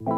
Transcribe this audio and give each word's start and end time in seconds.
Little 0.00 0.14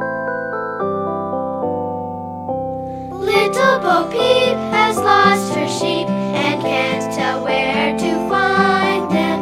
Bo 3.80 4.10
Peep 4.10 4.56
has 4.76 4.98
lost 4.98 5.54
her 5.54 5.66
sheep 5.66 6.06
and 6.06 6.60
can't 6.60 7.10
tell 7.14 7.42
where 7.42 7.96
to 7.96 8.28
find 8.28 9.10
them. 9.10 9.40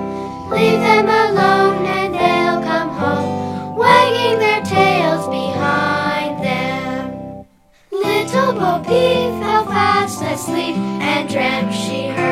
Leave 0.49 0.79
them 0.79 1.07
alone 1.09 1.85
and 1.87 2.15
they'll 2.15 2.63
come 2.63 2.91
home, 2.91 3.77
wagging 3.77 4.39
their 4.39 4.63
tails 4.63 5.27
behind 5.27 6.45
them. 6.45 7.45
Little 7.91 8.53
Bo 8.53 8.79
Peep 8.85 9.43
fell 9.43 9.65
fast 9.65 10.23
asleep 10.23 10.77
and 10.77 11.29
dreamt 11.29 11.75
she 11.75 12.07
heard 12.07 12.28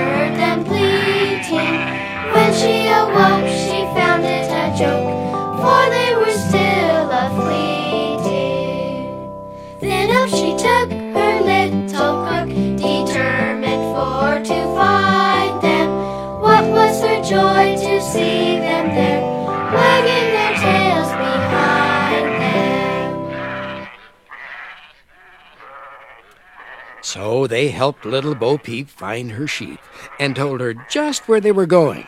to 14.56 14.64
find 14.74 15.62
them. 15.62 15.88
What 16.40 16.64
was 16.64 17.00
her 17.02 17.22
joy 17.22 17.76
to 17.76 18.00
see 18.00 18.58
them 18.58 18.88
there, 18.94 19.22
wagging 19.74 20.28
their 20.32 20.54
tails 20.54 21.10
behind 21.12 22.26
them. 22.42 23.88
So 27.02 27.46
they 27.46 27.68
helped 27.68 28.04
little 28.04 28.34
Bo 28.34 28.58
Peep 28.58 28.88
find 28.88 29.32
her 29.32 29.46
sheep 29.46 29.80
and 30.18 30.34
told 30.34 30.60
her 30.60 30.74
just 30.88 31.28
where 31.28 31.40
they 31.40 31.52
were 31.52 31.66
going. 31.66 32.06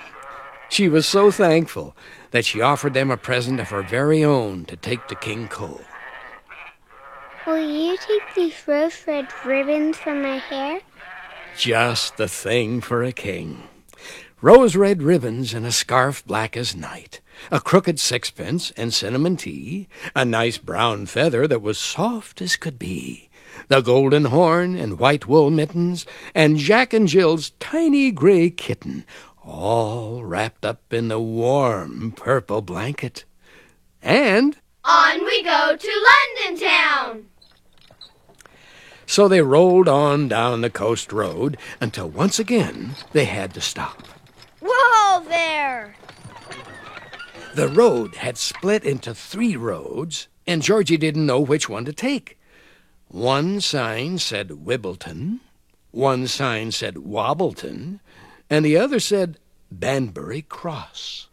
She 0.71 0.89
was 0.89 1.07
so 1.07 1.31
thankful 1.31 1.97
that 2.31 2.45
she 2.45 2.61
offered 2.61 2.95
them 2.95 3.11
a 3.11 3.17
present 3.17 3.59
of 3.61 3.71
her 3.71 3.83
very 3.83 4.23
own 4.25 4.65
to 4.67 4.77
take 4.77 5.07
to 5.09 5.15
King 5.15 5.49
Cole. 5.49 5.81
Will 7.47 7.59
you 7.59 7.97
take 7.97 8.35
these 8.35 8.55
rose 8.67 9.07
red 9.07 9.29
ribbons 9.47 9.97
from 9.97 10.21
my 10.21 10.37
hair? 10.37 10.81
Just 11.59 12.19
the 12.19 12.29
thing 12.29 12.81
for 12.81 13.03
a 13.03 13.11
king. 13.11 13.65
Rose 14.41 14.77
red 14.77 15.03
ribbons 15.03 15.53
and 15.53 15.67
a 15.67 15.73
scarf 15.73 16.25
black 16.25 16.57
as 16.57 16.77
night, 16.77 17.21
a 17.51 17.59
crooked 17.59 17.99
sixpence 17.99 18.71
and 18.77 18.95
cinnamon 18.95 19.37
tea, 19.37 19.89
a 20.15 20.25
nice 20.25 20.57
brown 20.57 21.07
feather 21.07 21.49
that 21.49 21.61
was 21.61 21.77
soft 21.77 22.41
as 22.41 22.55
could 22.55 22.79
be, 22.79 23.29
the 23.67 23.81
golden 23.81 24.27
horn 24.27 24.77
and 24.77 25.01
white 25.01 25.27
wool 25.27 25.51
mittens, 25.51 26.07
and 26.33 26.59
Jack 26.59 26.95
and 26.95 27.09
Jill's 27.09 27.51
tiny 27.59 28.13
gray 28.13 28.51
kitten, 28.51 29.05
all 29.45 30.23
wrapped 30.23 30.65
up 30.65 30.93
in 30.93 31.09
the 31.09 31.19
warm 31.19 32.13
purple 32.13 32.63
blanket. 32.63 33.25
And 34.01 34.57
On 34.85 35.25
we 35.25 35.43
go 35.43 35.77
to 35.77 36.07
London 36.39 36.69
town. 36.69 37.28
So 39.19 39.27
they 39.27 39.43
rolled 39.43 39.89
on 39.89 40.29
down 40.29 40.61
the 40.61 40.71
coast 40.71 41.13
road 41.13 41.57
until 41.81 42.09
once 42.09 42.39
again 42.39 42.95
they 43.11 43.25
had 43.25 43.53
to 43.53 43.61
stop. 43.61 44.07
Whoa 44.63 45.25
there! 45.25 45.97
The 47.57 47.67
road 47.67 48.15
had 48.15 48.39
split 48.39 48.85
into 48.85 49.13
three 49.13 49.57
roads, 49.57 50.29
and 50.47 50.63
Georgie 50.63 50.97
didn't 50.97 51.27
know 51.27 51.41
which 51.41 51.69
one 51.69 51.85
to 51.87 51.93
take. 51.93 52.39
One 53.09 53.61
sign 53.61 54.19
said 54.19 54.51
Wibbleton, 54.51 55.41
one 55.91 56.29
sign 56.29 56.71
said 56.71 56.99
Wobbleton, 56.99 57.99
and 58.49 58.65
the 58.65 58.77
other 58.77 59.01
said 59.01 59.41
Banbury 59.73 60.43
Cross. 60.43 61.27